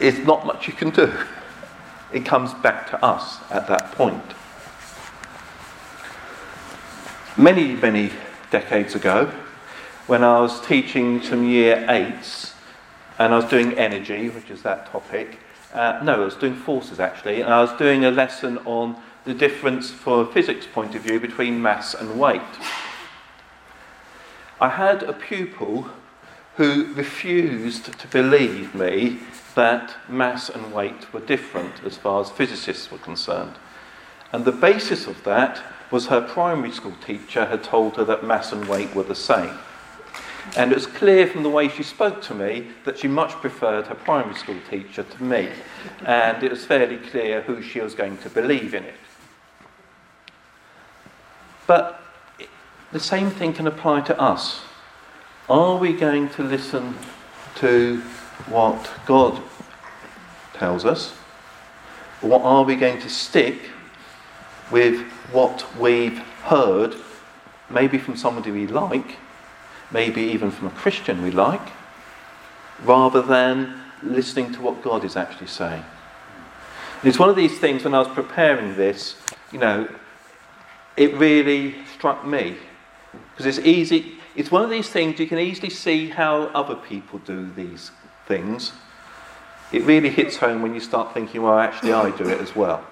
it's 0.00 0.18
not 0.26 0.44
much 0.46 0.66
you 0.66 0.72
can 0.72 0.90
do. 0.90 1.12
It 2.12 2.24
comes 2.24 2.52
back 2.54 2.90
to 2.90 3.04
us 3.04 3.38
at 3.50 3.66
that 3.68 3.92
point. 3.92 4.22
Many, 7.36 7.74
many 7.74 8.10
decades 8.50 8.94
ago, 8.94 9.32
when 10.06 10.22
I 10.22 10.40
was 10.40 10.64
teaching 10.66 11.22
some 11.22 11.44
year 11.44 11.84
eights, 11.88 12.54
and 13.18 13.32
I 13.32 13.36
was 13.36 13.46
doing 13.46 13.72
energy, 13.74 14.28
which 14.28 14.50
is 14.50 14.62
that 14.62 14.86
topic. 14.92 15.38
Uh, 15.72 16.00
no, 16.02 16.22
I 16.22 16.24
was 16.24 16.34
doing 16.34 16.54
forces 16.54 17.00
actually, 17.00 17.40
and 17.40 17.52
I 17.52 17.60
was 17.60 17.72
doing 17.78 18.04
a 18.04 18.10
lesson 18.10 18.58
on 18.58 18.96
the 19.26 19.34
difference, 19.34 19.90
from 19.90 20.20
a 20.20 20.32
physics 20.32 20.66
point 20.72 20.94
of 20.94 21.02
view, 21.02 21.20
between 21.20 21.60
mass 21.60 21.94
and 21.94 22.18
weight. 22.18 22.40
I 24.60 24.70
had 24.70 25.02
a 25.02 25.12
pupil 25.12 25.88
who 26.56 26.94
refused 26.94 27.98
to 27.98 28.08
believe 28.08 28.74
me 28.74 29.18
that 29.54 29.96
mass 30.08 30.48
and 30.48 30.72
weight 30.72 31.12
were 31.12 31.20
different 31.20 31.82
as 31.84 31.98
far 31.98 32.20
as 32.20 32.30
physicists 32.30 32.90
were 32.90 32.98
concerned. 32.98 33.56
And 34.32 34.44
the 34.44 34.52
basis 34.52 35.06
of 35.06 35.22
that 35.24 35.62
was 35.90 36.06
her 36.06 36.20
primary 36.20 36.70
school 36.70 36.96
teacher 37.04 37.46
had 37.46 37.62
told 37.62 37.96
her 37.96 38.04
that 38.04 38.24
mass 38.24 38.52
and 38.52 38.66
weight 38.68 38.94
were 38.94 39.02
the 39.02 39.14
same. 39.14 39.58
And 40.56 40.70
it 40.70 40.76
was 40.76 40.86
clear 40.86 41.26
from 41.26 41.42
the 41.42 41.50
way 41.50 41.68
she 41.68 41.82
spoke 41.82 42.22
to 42.22 42.34
me 42.34 42.68
that 42.84 42.98
she 42.98 43.08
much 43.08 43.32
preferred 43.32 43.88
her 43.88 43.94
primary 43.94 44.36
school 44.36 44.58
teacher 44.70 45.02
to 45.02 45.22
me. 45.22 45.48
And 46.04 46.42
it 46.42 46.50
was 46.50 46.64
fairly 46.64 46.98
clear 46.98 47.42
who 47.42 47.60
she 47.60 47.80
was 47.80 47.94
going 47.94 48.18
to 48.18 48.30
believe 48.30 48.72
in 48.72 48.84
it. 48.84 48.94
But 51.66 52.00
the 52.92 53.00
same 53.00 53.30
thing 53.30 53.52
can 53.52 53.66
apply 53.66 54.02
to 54.02 54.20
us. 54.20 54.62
Are 55.48 55.76
we 55.76 55.92
going 55.92 56.28
to 56.30 56.42
listen 56.42 56.94
to 57.56 58.00
what 58.48 58.90
God 59.06 59.42
tells 60.54 60.84
us? 60.84 61.14
Or 62.22 62.42
are 62.42 62.64
we 62.64 62.76
going 62.76 63.00
to 63.00 63.08
stick 63.08 63.70
with 64.70 65.00
what 65.32 65.66
we've 65.78 66.18
heard, 66.18 66.94
maybe 67.70 67.98
from 67.98 68.16
somebody 68.16 68.50
we 68.50 68.66
like, 68.66 69.16
maybe 69.90 70.22
even 70.22 70.50
from 70.50 70.68
a 70.68 70.70
Christian 70.70 71.22
we 71.22 71.30
like, 71.30 71.68
rather 72.82 73.22
than 73.22 73.80
listening 74.02 74.52
to 74.52 74.60
what 74.60 74.82
God 74.82 75.04
is 75.04 75.16
actually 75.16 75.46
saying? 75.46 75.84
And 77.00 77.08
it's 77.08 77.18
one 77.18 77.28
of 77.28 77.36
these 77.36 77.58
things 77.58 77.84
when 77.84 77.94
I 77.94 77.98
was 77.98 78.08
preparing 78.08 78.76
this, 78.76 79.16
you 79.52 79.58
know, 79.58 79.88
it 80.96 81.14
really 81.14 81.74
struck 81.94 82.26
me. 82.26 82.56
Because 83.30 83.46
it's 83.46 83.66
easy, 83.66 84.16
it's 84.34 84.50
one 84.50 84.62
of 84.62 84.70
these 84.70 84.88
things 84.88 85.18
you 85.20 85.26
can 85.26 85.38
easily 85.38 85.70
see 85.70 86.08
how 86.08 86.44
other 86.54 86.74
people 86.74 87.18
do 87.20 87.50
these 87.54 87.90
things. 88.26 88.72
It 89.72 89.82
really 89.82 90.10
hits 90.10 90.36
home 90.36 90.62
when 90.62 90.74
you 90.74 90.80
start 90.80 91.12
thinking, 91.12 91.42
well, 91.42 91.58
actually, 91.58 91.92
I 91.92 92.10
do 92.10 92.28
it 92.28 92.40
as 92.40 92.54
well. 92.54 92.84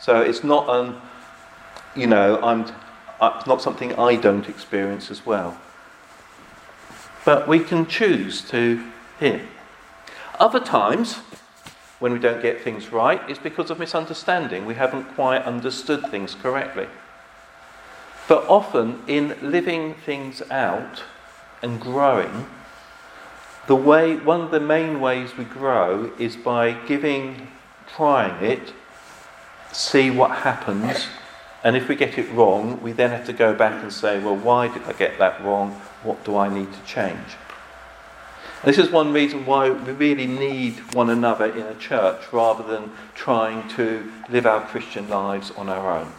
So 0.00 0.20
it's 0.20 0.42
not 0.42 0.68
an, 0.68 0.96
you 1.94 2.06
know, 2.06 2.40
I'm, 2.42 2.64
uh, 3.20 3.34
it's 3.36 3.46
not 3.46 3.62
something 3.62 3.94
I 3.94 4.16
don't 4.16 4.48
experience 4.48 5.10
as 5.10 5.24
well. 5.24 5.58
But 7.24 7.48
we 7.48 7.58
can 7.60 7.86
choose 7.86 8.42
to 8.50 8.84
hear. 9.18 9.46
Other 10.38 10.60
times, 10.60 11.18
when 11.98 12.12
we 12.12 12.18
don't 12.18 12.42
get 12.42 12.62
things 12.62 12.92
right, 12.92 13.20
it's 13.28 13.38
because 13.38 13.70
of 13.70 13.78
misunderstanding. 13.78 14.66
We 14.66 14.74
haven't 14.74 15.04
quite 15.14 15.42
understood 15.42 16.06
things 16.10 16.34
correctly. 16.34 16.88
But 18.28 18.44
often, 18.48 19.02
in 19.06 19.36
living 19.40 19.94
things 19.94 20.42
out 20.50 21.04
and 21.62 21.80
growing, 21.80 22.46
the 23.66 23.76
way, 23.76 24.16
one 24.16 24.40
of 24.42 24.50
the 24.50 24.60
main 24.60 25.00
ways 25.00 25.36
we 25.36 25.44
grow 25.44 26.12
is 26.18 26.36
by 26.36 26.72
giving, 26.72 27.48
trying 27.86 28.44
it, 28.44 28.72
see 29.72 30.10
what 30.10 30.38
happens, 30.38 31.06
and 31.64 31.76
if 31.76 31.88
we 31.88 31.96
get 31.96 32.16
it 32.18 32.30
wrong, 32.30 32.80
we 32.80 32.92
then 32.92 33.10
have 33.10 33.26
to 33.26 33.32
go 33.32 33.54
back 33.54 33.82
and 33.82 33.92
say, 33.92 34.20
well, 34.20 34.36
why 34.36 34.68
did 34.68 34.84
I 34.84 34.92
get 34.92 35.18
that 35.18 35.42
wrong? 35.42 35.72
What 36.02 36.24
do 36.24 36.36
I 36.36 36.48
need 36.48 36.72
to 36.72 36.82
change? 36.84 37.36
This 38.64 38.78
is 38.78 38.90
one 38.90 39.12
reason 39.12 39.46
why 39.46 39.70
we 39.70 39.92
really 39.92 40.26
need 40.26 40.94
one 40.94 41.10
another 41.10 41.46
in 41.46 41.62
a 41.62 41.74
church 41.74 42.32
rather 42.32 42.64
than 42.64 42.90
trying 43.14 43.68
to 43.70 44.10
live 44.28 44.46
our 44.46 44.60
Christian 44.66 45.08
lives 45.08 45.50
on 45.52 45.68
our 45.68 45.98
own 45.98 46.12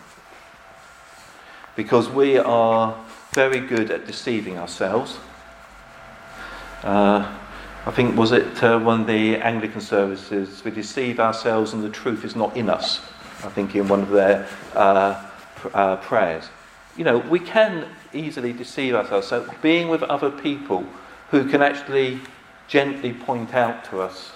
because 1.77 2.09
we 2.09 2.37
are 2.37 2.97
very 3.31 3.59
good 3.59 3.91
at 3.91 4.07
deceiving 4.07 4.57
ourselves. 4.57 5.19
Uh, 6.83 7.37
I 7.85 7.91
think, 7.91 8.17
was 8.17 8.31
it 8.31 8.63
uh, 8.63 8.79
one 8.79 9.01
of 9.01 9.07
the 9.07 9.37
Anglican 9.37 9.79
services, 9.79 10.63
we 10.65 10.71
deceive 10.71 11.19
ourselves 11.19 11.73
and 11.73 11.83
the 11.83 11.89
truth 11.89 12.25
is 12.25 12.35
not 12.35 12.57
in 12.57 12.69
us, 12.69 12.99
I 13.43 13.49
think, 13.49 13.75
in 13.75 13.87
one 13.87 14.01
of 14.01 14.09
their 14.09 14.47
uh, 14.73 15.23
pr- 15.55 15.69
uh, 15.73 15.95
prayers. 15.97 16.49
You 16.97 17.03
know, 17.03 17.19
we 17.19 17.39
can 17.39 17.87
easily 18.11 18.53
deceive 18.53 18.95
ourselves. 18.95 19.27
So, 19.27 19.47
being 19.61 19.87
with 19.87 20.01
other 20.03 20.31
people 20.31 20.83
who 21.29 21.47
can 21.49 21.61
actually 21.61 22.19
gently 22.67 23.13
point 23.13 23.53
out 23.53 23.83
to 23.85 24.01
us 24.01 24.31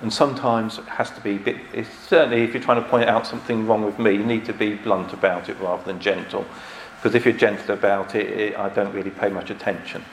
and 0.00 0.12
sometimes 0.12 0.78
it 0.78 0.84
has 0.84 1.10
to 1.10 1.20
be 1.20 1.38
bit, 1.38 1.56
certainly 2.06 2.42
if 2.42 2.54
you're 2.54 2.62
trying 2.62 2.82
to 2.82 2.88
point 2.88 3.08
out 3.08 3.26
something 3.26 3.66
wrong 3.66 3.84
with 3.84 3.98
me, 3.98 4.12
you 4.12 4.24
need 4.24 4.44
to 4.44 4.52
be 4.52 4.74
blunt 4.74 5.12
about 5.12 5.48
it 5.48 5.58
rather 5.60 5.82
than 5.82 5.98
gentle. 5.98 6.46
Because 6.96 7.14
if 7.16 7.24
you're 7.24 7.34
gentle 7.36 7.74
about 7.74 8.14
it, 8.14 8.28
it, 8.28 8.56
I 8.56 8.68
don't 8.68 8.92
really 8.92 9.10
pay 9.10 9.28
much 9.28 9.50
attention. 9.50 10.04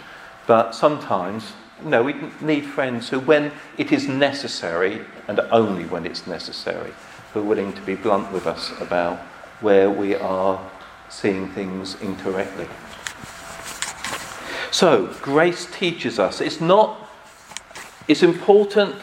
But 0.47 0.73
sometimes, 0.73 1.53
know, 1.83 2.01
we 2.01 2.15
need 2.41 2.65
friends 2.65 3.09
who, 3.09 3.19
when 3.19 3.51
it 3.77 3.91
is 3.91 4.07
necessary, 4.07 5.01
and 5.27 5.39
only 5.51 5.85
when 5.85 6.05
it's 6.05 6.25
necessary, 6.25 6.93
who 7.33 7.41
are 7.41 7.43
willing 7.43 7.73
to 7.73 7.81
be 7.81 7.95
blunt 7.95 8.31
with 8.31 8.47
us 8.47 8.71
about 8.81 9.19
where 9.61 9.89
we 9.89 10.15
are 10.15 10.59
seeing 11.09 11.49
things 11.49 11.95
incorrectly. 12.01 12.67
So, 14.71 15.07
grace 15.21 15.65
teaches 15.65 16.19
us. 16.19 16.41
It's 16.41 16.59
not, 16.59 17.09
it's 18.07 18.23
important 18.23 18.95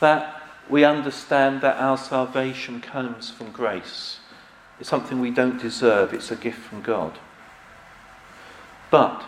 that 0.00 0.42
we 0.68 0.84
understand 0.84 1.60
that 1.60 1.76
our 1.76 1.98
salvation 1.98 2.80
comes 2.80 3.30
from 3.30 3.50
grace. 3.50 4.20
It's 4.78 4.88
something 4.88 5.20
we 5.20 5.30
don't 5.30 5.60
deserve, 5.60 6.14
it's 6.14 6.30
a 6.30 6.36
gift 6.36 6.58
from 6.58 6.80
God. 6.82 7.18
But 8.90 9.22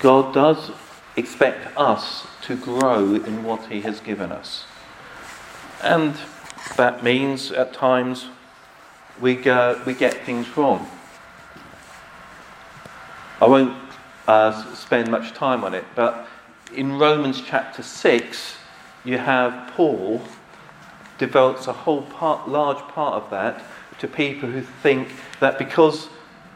God 0.00 0.34
does 0.34 0.70
expect 1.16 1.76
us 1.76 2.26
to 2.42 2.56
grow 2.56 3.14
in 3.14 3.44
what 3.44 3.66
He 3.66 3.80
has 3.80 4.00
given 4.00 4.30
us. 4.30 4.66
And 5.82 6.14
that 6.76 7.02
means 7.02 7.50
at 7.50 7.72
times 7.72 8.28
we, 9.20 9.34
go, 9.34 9.80
we 9.86 9.94
get 9.94 10.24
things 10.24 10.56
wrong. 10.56 10.88
I 13.40 13.46
won't 13.46 13.87
uh, 14.28 14.74
spend 14.74 15.10
much 15.10 15.32
time 15.32 15.64
on 15.64 15.74
it, 15.74 15.84
but 15.96 16.28
in 16.74 16.98
Romans 16.98 17.42
chapter 17.44 17.82
6, 17.82 18.56
you 19.04 19.16
have 19.16 19.72
Paul 19.72 20.20
develops 21.16 21.66
a 21.66 21.72
whole 21.72 22.02
part, 22.02 22.48
large 22.48 22.78
part 22.92 23.14
of 23.14 23.30
that 23.30 23.64
to 23.98 24.06
people 24.06 24.50
who 24.50 24.60
think 24.60 25.08
that 25.40 25.58
because 25.58 26.08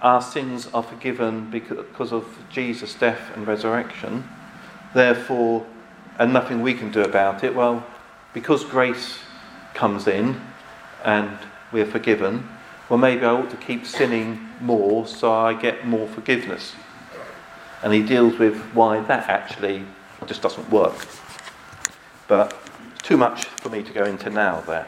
our 0.02 0.20
sins 0.20 0.68
are 0.74 0.82
forgiven 0.82 1.50
because 1.50 2.12
of 2.12 2.26
Jesus' 2.50 2.94
death 2.94 3.34
and 3.34 3.46
resurrection, 3.46 4.28
therefore, 4.94 5.66
and 6.18 6.32
nothing 6.32 6.60
we 6.60 6.74
can 6.74 6.92
do 6.92 7.02
about 7.02 7.42
it, 7.42 7.54
well, 7.54 7.84
because 8.34 8.64
grace 8.64 9.18
comes 9.72 10.06
in 10.06 10.40
and 11.04 11.38
we're 11.72 11.86
forgiven, 11.86 12.46
well, 12.90 12.98
maybe 12.98 13.24
I 13.24 13.30
ought 13.30 13.50
to 13.50 13.56
keep 13.56 13.86
sinning 13.86 14.46
more 14.60 15.06
so 15.06 15.32
I 15.32 15.54
get 15.54 15.86
more 15.86 16.06
forgiveness. 16.06 16.74
And 17.82 17.92
he 17.92 18.02
deals 18.02 18.38
with 18.38 18.56
why 18.74 19.00
that 19.00 19.28
actually 19.28 19.84
just 20.26 20.42
doesn't 20.42 20.70
work. 20.70 21.06
But 22.28 22.56
too 23.02 23.16
much 23.16 23.44
for 23.44 23.68
me 23.68 23.82
to 23.82 23.92
go 23.92 24.04
into 24.04 24.30
now 24.30 24.60
there. 24.62 24.86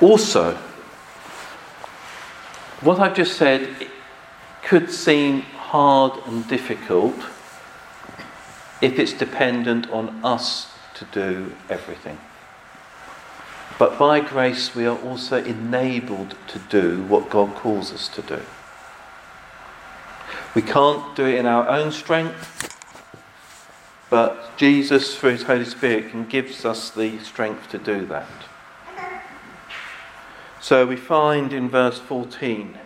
Also, 0.00 0.54
what 2.80 2.98
I've 2.98 3.14
just 3.14 3.36
said 3.36 3.88
could 4.62 4.90
seem 4.90 5.42
hard 5.42 6.12
and 6.26 6.46
difficult 6.48 7.14
if 8.82 8.98
it's 8.98 9.12
dependent 9.12 9.88
on 9.90 10.24
us 10.24 10.72
to 10.94 11.04
do 11.06 11.54
everything. 11.70 12.18
But 13.76 13.98
by 13.98 14.20
grace, 14.20 14.74
we 14.74 14.86
are 14.86 14.98
also 14.98 15.42
enabled 15.42 16.36
to 16.48 16.58
do 16.70 17.02
what 17.04 17.28
God 17.28 17.54
calls 17.56 17.92
us 17.92 18.06
to 18.08 18.22
do. 18.22 18.40
We 20.54 20.62
can't 20.62 21.16
do 21.16 21.26
it 21.26 21.34
in 21.34 21.46
our 21.46 21.68
own 21.68 21.90
strength, 21.90 22.78
but 24.08 24.56
Jesus, 24.56 25.16
through 25.16 25.30
His 25.30 25.42
Holy 25.42 25.64
Spirit, 25.64 26.10
can 26.10 26.26
give 26.26 26.64
us 26.64 26.90
the 26.90 27.18
strength 27.18 27.68
to 27.70 27.78
do 27.78 28.06
that. 28.06 28.28
So 30.60 30.86
we 30.86 30.96
find 30.96 31.52
in 31.52 31.68
verse 31.68 31.98
14, 31.98 32.78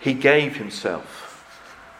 He 0.00 0.14
gave 0.14 0.56
Himself 0.56 1.44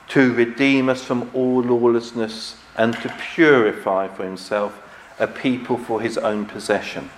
to 0.08 0.32
redeem 0.32 0.88
us 0.88 1.04
from 1.04 1.30
all 1.34 1.60
lawlessness 1.60 2.56
and 2.74 2.94
to 2.94 3.14
purify 3.34 4.08
for 4.08 4.24
Himself 4.24 4.82
a 5.18 5.26
people 5.26 5.76
for 5.76 6.00
His 6.00 6.16
own 6.16 6.46
possession 6.46 7.10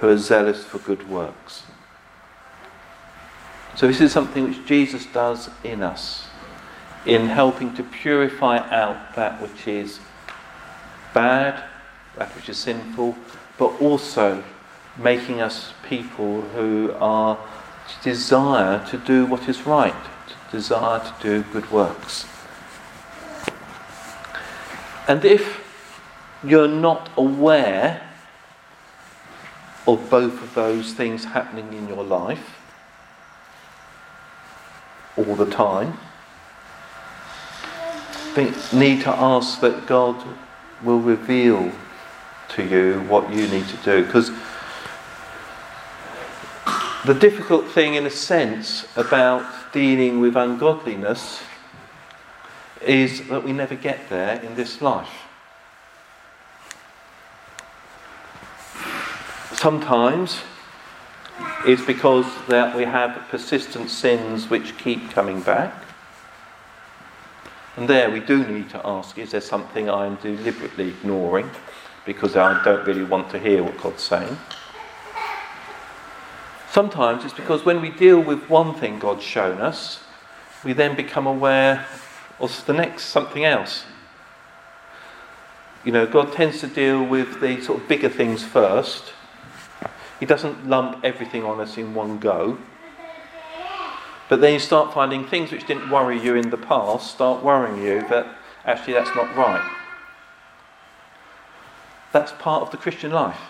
who 0.00 0.08
are 0.08 0.18
zealous 0.18 0.64
for 0.64 0.78
good 0.78 1.08
works. 1.08 1.64
So, 3.76 3.86
this 3.86 4.00
is 4.00 4.12
something 4.12 4.44
which 4.48 4.64
Jesus 4.66 5.06
does 5.06 5.50
in 5.62 5.82
us, 5.82 6.26
in 7.06 7.26
helping 7.26 7.74
to 7.74 7.82
purify 7.82 8.58
out 8.70 9.14
that 9.14 9.40
which 9.40 9.68
is 9.68 10.00
bad, 11.14 11.62
that 12.16 12.34
which 12.34 12.48
is 12.48 12.58
sinful, 12.58 13.16
but 13.58 13.80
also 13.80 14.42
making 14.98 15.40
us 15.40 15.72
people 15.88 16.40
who 16.40 16.92
are 16.98 17.38
desire 18.02 18.84
to 18.86 18.96
do 18.98 19.26
what 19.26 19.48
is 19.48 19.66
right, 19.66 19.94
to 20.28 20.56
desire 20.56 21.00
to 21.00 21.14
do 21.20 21.42
good 21.52 21.70
works. 21.70 22.26
And 25.08 25.24
if 25.24 25.60
you're 26.44 26.68
not 26.68 27.10
aware 27.16 28.09
of 29.86 30.08
both 30.10 30.42
of 30.42 30.54
those 30.54 30.92
things 30.92 31.24
happening 31.24 31.72
in 31.72 31.88
your 31.88 32.04
life 32.04 32.56
all 35.16 35.34
the 35.34 35.50
time. 35.50 35.98
Think, 38.34 38.72
need 38.72 39.02
to 39.02 39.10
ask 39.10 39.60
that 39.60 39.86
God 39.86 40.22
will 40.82 41.00
reveal 41.00 41.72
to 42.50 42.64
you 42.64 43.00
what 43.08 43.30
you 43.30 43.48
need 43.48 43.66
to 43.68 43.76
do. 43.78 44.04
Because 44.04 44.30
the 47.04 47.14
difficult 47.14 47.66
thing, 47.66 47.94
in 47.94 48.06
a 48.06 48.10
sense, 48.10 48.86
about 48.96 49.72
dealing 49.72 50.20
with 50.20 50.36
ungodliness 50.36 51.42
is 52.82 53.28
that 53.28 53.44
we 53.44 53.52
never 53.52 53.74
get 53.74 54.08
there 54.08 54.40
in 54.40 54.54
this 54.54 54.80
life. 54.80 55.19
Sometimes 59.60 60.40
it's 61.66 61.84
because 61.84 62.24
that 62.48 62.74
we 62.74 62.84
have 62.84 63.28
persistent 63.28 63.90
sins 63.90 64.48
which 64.48 64.78
keep 64.78 65.10
coming 65.10 65.42
back. 65.42 65.74
And 67.76 67.86
there 67.86 68.10
we 68.10 68.20
do 68.20 68.42
need 68.46 68.70
to 68.70 68.80
ask 68.86 69.18
is 69.18 69.32
there 69.32 69.42
something 69.42 69.90
I'm 69.90 70.14
deliberately 70.14 70.88
ignoring 70.88 71.50
because 72.06 72.36
I 72.36 72.64
don't 72.64 72.86
really 72.86 73.04
want 73.04 73.28
to 73.32 73.38
hear 73.38 73.62
what 73.62 73.76
God's 73.82 74.02
saying? 74.02 74.38
Sometimes 76.70 77.26
it's 77.26 77.34
because 77.34 77.62
when 77.62 77.82
we 77.82 77.90
deal 77.90 78.18
with 78.18 78.48
one 78.48 78.72
thing 78.72 78.98
God's 78.98 79.24
shown 79.24 79.60
us, 79.60 80.02
we 80.64 80.72
then 80.72 80.96
become 80.96 81.26
aware 81.26 81.86
of 82.38 82.64
the 82.64 82.72
next 82.72 83.10
something 83.10 83.44
else. 83.44 83.84
You 85.84 85.92
know, 85.92 86.06
God 86.06 86.32
tends 86.32 86.60
to 86.60 86.66
deal 86.66 87.04
with 87.04 87.42
the 87.42 87.60
sort 87.60 87.82
of 87.82 87.88
bigger 87.88 88.08
things 88.08 88.42
first 88.42 89.12
he 90.20 90.26
doesn't 90.26 90.68
lump 90.68 91.02
everything 91.02 91.44
on 91.44 91.60
us 91.60 91.78
in 91.78 91.94
one 91.94 92.18
go. 92.18 92.58
But 94.28 94.40
then 94.40 94.52
you 94.52 94.58
start 94.60 94.94
finding 94.94 95.26
things 95.26 95.50
which 95.50 95.66
didn't 95.66 95.90
worry 95.90 96.20
you 96.20 96.36
in 96.36 96.50
the 96.50 96.56
past 96.56 97.10
start 97.10 97.42
worrying 97.42 97.82
you 97.82 98.06
that 98.08 98.26
actually 98.64 98.92
that's 98.92 99.14
not 99.16 99.34
right. 99.34 99.68
That's 102.12 102.32
part 102.32 102.62
of 102.62 102.70
the 102.70 102.76
Christian 102.76 103.10
life. 103.10 103.40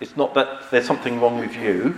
It's 0.00 0.16
not 0.16 0.34
that 0.34 0.70
there's 0.70 0.86
something 0.86 1.20
wrong 1.20 1.38
with 1.38 1.56
you. 1.56 1.96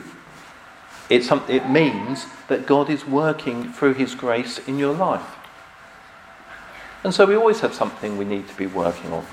It's 1.11 1.27
some, 1.27 1.45
it 1.49 1.69
means 1.69 2.27
that 2.49 2.67
God 2.67 2.89
is 2.89 3.07
working 3.07 3.73
through 3.73 3.95
His 3.95 4.15
grace 4.15 4.59
in 4.67 4.79
your 4.79 4.95
life. 4.95 5.37
And 7.03 7.13
so 7.13 7.27
we 7.27 7.35
always 7.35 7.61
have 7.61 7.75
something 7.75 8.17
we 8.17 8.25
need 8.25 8.49
to 8.49 8.55
be 8.57 8.67
working 8.67 9.13
on. 9.13 9.27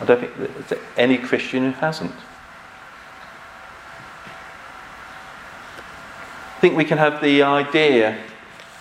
I 0.00 0.06
don't 0.06 0.20
think 0.20 0.68
there's 0.68 0.80
any 0.96 1.18
Christian 1.18 1.72
who 1.72 1.78
hasn't. 1.78 2.14
I 6.60 6.62
think 6.62 6.76
we 6.76 6.84
can 6.84 6.98
have 6.98 7.22
the 7.22 7.42
idea 7.42 8.22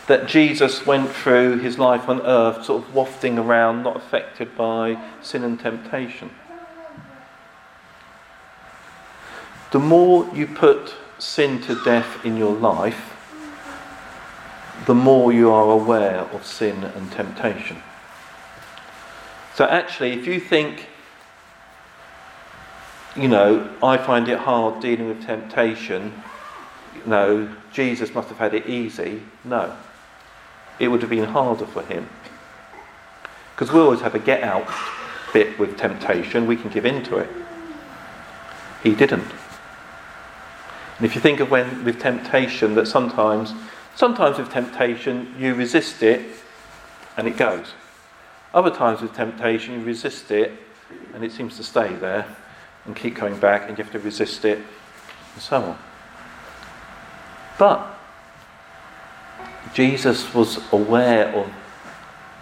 that 0.07 0.27
Jesus 0.27 0.85
went 0.85 1.09
through 1.11 1.59
his 1.59 1.79
life 1.79 2.09
on 2.09 2.19
earth 2.23 2.65
sort 2.65 2.83
of 2.83 2.93
wafting 2.93 3.39
around, 3.39 3.83
not 3.83 3.95
affected 3.95 4.53
by 4.57 5.01
sin 5.21 5.45
and 5.45 5.57
temptation. 5.57 6.29
The 9.71 9.79
more 9.79 10.29
you 10.35 10.45
put 10.45 10.93
sin 11.19 11.61
to 11.61 11.81
death 11.85 12.25
in 12.25 12.35
your 12.35 12.53
life, 12.53 13.15
the 14.85 14.93
more 14.93 15.31
you 15.31 15.49
are 15.49 15.71
aware 15.71 16.23
of 16.33 16.45
sin 16.45 16.83
and 16.83 17.09
temptation. 17.13 17.81
So, 19.55 19.63
actually, 19.63 20.11
if 20.19 20.27
you 20.27 20.41
think, 20.41 20.87
you 23.15 23.29
know, 23.29 23.73
I 23.81 23.95
find 23.95 24.27
it 24.27 24.39
hard 24.39 24.81
dealing 24.81 25.07
with 25.07 25.25
temptation, 25.25 26.21
no, 27.05 27.55
Jesus 27.73 28.13
must 28.13 28.29
have 28.29 28.37
had 28.37 28.53
it 28.53 28.67
easy. 28.67 29.21
No. 29.43 29.75
It 30.79 30.87
would 30.87 31.01
have 31.01 31.09
been 31.09 31.25
harder 31.25 31.65
for 31.65 31.83
him. 31.83 32.09
Because 33.53 33.73
we 33.73 33.79
always 33.79 34.01
have 34.01 34.15
a 34.15 34.19
get 34.19 34.43
out 34.43 34.67
bit 35.33 35.59
with 35.59 35.77
temptation, 35.77 36.47
we 36.47 36.55
can 36.55 36.69
give 36.69 36.85
in 36.85 37.03
to 37.03 37.17
it. 37.17 37.29
He 38.83 38.95
didn't. 38.95 39.31
And 40.97 41.05
if 41.05 41.15
you 41.15 41.21
think 41.21 41.39
of 41.39 41.51
when 41.51 41.83
with 41.83 41.99
temptation 41.99 42.75
that 42.75 42.87
sometimes 42.87 43.53
sometimes 43.95 44.37
with 44.37 44.49
temptation 44.51 45.33
you 45.37 45.55
resist 45.55 46.03
it 46.03 46.21
and 47.17 47.27
it 47.27 47.37
goes. 47.37 47.73
Other 48.53 48.71
times 48.71 49.01
with 49.01 49.13
temptation 49.13 49.75
you 49.75 49.85
resist 49.85 50.31
it 50.31 50.51
and 51.13 51.23
it 51.23 51.31
seems 51.31 51.57
to 51.57 51.63
stay 51.63 51.93
there 51.95 52.25
and 52.85 52.95
keep 52.95 53.15
coming 53.15 53.39
back 53.39 53.67
and 53.67 53.77
you 53.77 53.83
have 53.83 53.93
to 53.93 53.99
resist 53.99 54.45
it 54.45 54.57
and 54.57 55.41
so 55.41 55.57
on. 55.57 55.77
But 57.59 57.99
Jesus 59.73 60.33
was 60.33 60.59
aware 60.71 61.27
of 61.35 61.51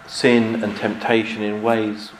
sin 0.06 0.62
and 0.62 0.74
temptation 0.76 1.42
in 1.42 1.62
ways, 1.62 2.12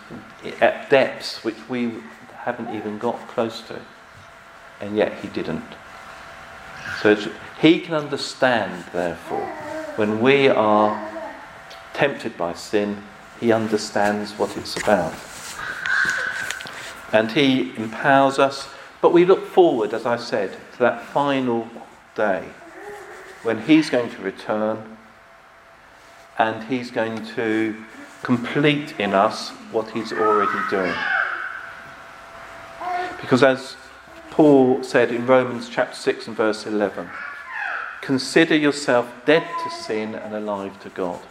at 0.60 0.90
depths 0.90 1.42
which 1.44 1.56
we 1.68 1.92
haven't 2.34 2.74
even 2.74 2.98
got 2.98 3.16
close 3.28 3.62
to. 3.62 3.80
And 4.80 4.96
yet 4.96 5.14
he 5.20 5.28
didn't. 5.28 5.64
So 7.00 7.14
he 7.60 7.80
can 7.80 7.94
understand, 7.94 8.84
therefore, 8.92 9.46
when 9.94 10.20
we 10.20 10.48
are 10.48 11.30
tempted 11.94 12.36
by 12.36 12.54
sin, 12.54 13.04
he 13.40 13.52
understands 13.52 14.32
what 14.32 14.56
it's 14.56 14.76
about. 14.76 15.14
And 17.12 17.30
he 17.30 17.76
empowers 17.76 18.40
us, 18.40 18.68
but 19.00 19.12
we 19.12 19.24
look 19.24 19.46
forward, 19.46 19.94
as 19.94 20.04
I 20.04 20.16
said, 20.16 20.56
to 20.72 20.78
that 20.80 21.04
final 21.06 21.68
day 22.16 22.44
when 23.48 23.62
he's 23.62 23.88
going 23.88 24.10
to 24.10 24.20
return 24.20 24.98
and 26.38 26.64
he's 26.64 26.90
going 26.90 27.24
to 27.24 27.74
complete 28.22 28.92
in 29.00 29.14
us 29.14 29.48
what 29.72 29.88
he's 29.92 30.12
already 30.12 30.60
doing. 30.68 30.94
Because 33.22 33.42
as 33.42 33.74
Paul 34.30 34.82
said 34.82 35.10
in 35.10 35.26
Romans 35.26 35.70
chapter 35.70 35.96
6 35.96 36.26
and 36.26 36.36
verse 36.36 36.66
11, 36.66 37.08
consider 38.02 38.54
yourself 38.54 39.10
dead 39.24 39.48
to 39.64 39.70
sin 39.70 40.14
and 40.14 40.34
alive 40.34 40.78
to 40.82 40.90
God. 40.90 41.22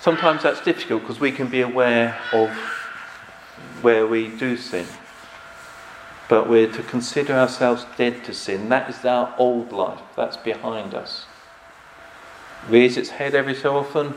Sometimes 0.00 0.42
that's 0.42 0.60
difficult 0.62 1.02
because 1.02 1.20
we 1.20 1.30
can 1.30 1.46
be 1.46 1.60
aware 1.60 2.18
of 2.32 2.50
where 3.82 4.04
we 4.04 4.26
do 4.26 4.56
sin. 4.56 4.86
But 6.32 6.48
we're 6.48 6.72
to 6.72 6.82
consider 6.84 7.34
ourselves 7.34 7.84
dead 7.98 8.24
to 8.24 8.32
sin. 8.32 8.70
That 8.70 8.88
is 8.88 9.04
our 9.04 9.34
old 9.36 9.70
life, 9.70 10.00
that's 10.16 10.38
behind 10.38 10.94
us. 10.94 11.26
Rears 12.70 12.96
its 12.96 13.10
head 13.10 13.34
every 13.34 13.54
so 13.54 13.76
often, 13.76 14.14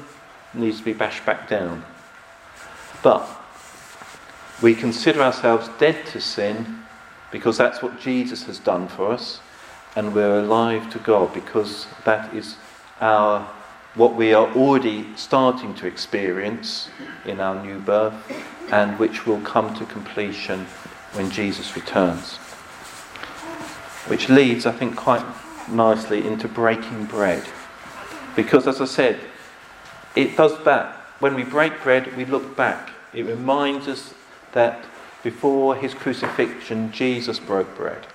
needs 0.54 0.78
to 0.80 0.86
be 0.86 0.93
bashed 0.93 1.25
back 1.25 1.49
down. 1.49 1.84
But 3.04 3.28
we 4.62 4.73
consider 4.75 5.21
ourselves 5.21 5.67
dead 5.78 6.06
to 6.13 6.21
sin 6.21 6.86
because 7.34 7.58
that's 7.58 7.82
what 7.82 7.99
Jesus 7.99 8.45
has 8.45 8.60
done 8.60 8.88
for 8.88 9.12
us, 9.12 9.41
and 9.97 10.15
we're 10.15 10.39
alive 10.39 10.89
to 10.93 10.99
God 10.99 11.34
because 11.34 11.86
that 12.06 12.34
is 12.34 12.56
our 13.01 13.41
what 13.95 14.15
we 14.15 14.34
are 14.34 14.47
already 14.56 15.06
starting 15.17 15.75
to 15.75 15.86
experience 15.86 16.88
in 17.25 17.41
our 17.41 17.62
new 17.62 17.80
birth 17.80 18.15
and 18.71 18.97
which 18.99 19.25
will 19.25 19.41
come 19.41 19.73
to 19.75 19.86
completion 19.86 20.65
when 21.15 21.32
Jesus 21.32 21.75
returns. 21.75 22.38
Which 24.08 24.30
leads, 24.30 24.65
I 24.65 24.71
think, 24.71 24.95
quite 24.95 25.25
nicely 25.69 26.25
into 26.25 26.47
breaking 26.47 27.06
bread. 27.06 27.43
Because, 28.36 28.67
as 28.67 28.82
I 28.82 28.86
said, 28.86 29.19
it 30.15 30.38
does 30.38 30.63
that. 30.65 30.95
When 31.19 31.36
we 31.36 31.43
break 31.43 31.82
bread, 31.82 32.15
we 32.15 32.25
look 32.25 32.56
back. 32.56 32.91
It 33.13 33.25
reminds 33.25 33.88
us 33.88 34.13
that 34.51 34.86
before 35.23 35.75
his 35.75 35.93
crucifixion, 35.93 36.91
Jesus 36.91 37.39
broke 37.39 37.75
bread. 37.75 38.06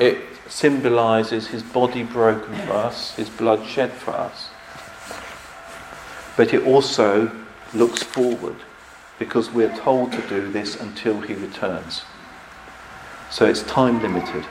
It 0.00 0.18
symbolizes 0.48 1.46
his 1.46 1.62
body 1.62 2.02
broken 2.02 2.54
for 2.66 2.72
us, 2.72 3.14
his 3.14 3.30
blood 3.30 3.66
shed 3.66 3.92
for 3.92 4.10
us. 4.12 4.50
But 6.36 6.52
it 6.52 6.66
also 6.66 7.30
looks 7.74 8.02
forward 8.02 8.56
because 9.18 9.50
we're 9.50 9.76
told 9.76 10.12
to 10.12 10.28
do 10.28 10.50
this 10.50 10.80
until 10.80 11.20
he 11.20 11.34
returns. 11.34 12.02
So 13.30 13.46
it's 13.46 13.62
time 13.62 14.02
limited. 14.02 14.44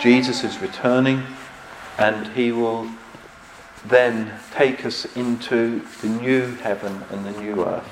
Jesus 0.00 0.44
is 0.44 0.60
returning 0.60 1.22
and 1.98 2.28
he 2.28 2.52
will 2.52 2.88
then 3.86 4.32
take 4.52 4.84
us 4.84 5.04
into 5.16 5.80
the 6.00 6.08
new 6.08 6.54
heaven 6.56 7.04
and 7.10 7.24
the 7.24 7.40
new 7.40 7.64
earth 7.64 7.86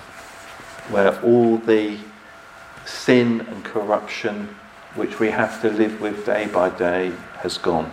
where 0.90 1.20
all 1.22 1.56
the 1.58 1.98
sin 2.84 3.40
and 3.42 3.64
corruption 3.64 4.54
which 4.94 5.18
we 5.18 5.30
have 5.30 5.60
to 5.62 5.70
live 5.70 6.00
with 6.00 6.26
day 6.26 6.46
by 6.46 6.68
day 6.70 7.12
has 7.38 7.58
gone. 7.58 7.90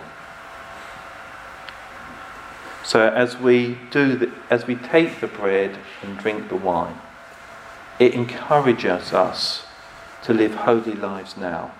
So 2.84 3.08
as 3.08 3.38
we 3.38 3.78
do 3.90 4.16
the, 4.16 4.32
as 4.50 4.66
we 4.66 4.76
take 4.76 5.20
the 5.20 5.26
bread 5.26 5.78
and 6.02 6.18
drink 6.18 6.48
the 6.48 6.56
wine, 6.56 6.94
it 8.02 8.14
encourages 8.14 9.12
us 9.12 9.64
to 10.24 10.34
live 10.34 10.54
holy 10.54 10.94
lives 10.94 11.36
now 11.36 11.70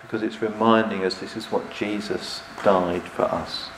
because 0.00 0.22
it's 0.22 0.40
reminding 0.40 1.04
us 1.04 1.16
this 1.16 1.36
is 1.36 1.52
what 1.52 1.70
Jesus 1.70 2.42
died 2.64 3.02
for 3.02 3.24
us. 3.24 3.68